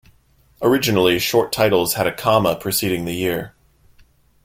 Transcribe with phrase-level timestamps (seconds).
[0.63, 3.53] Originally short titles had a comma preceding the year.